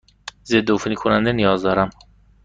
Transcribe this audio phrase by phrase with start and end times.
[0.47, 1.89] ضدعفونی کننده نیاز دارم.